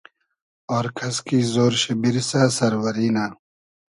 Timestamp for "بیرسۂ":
2.01-2.41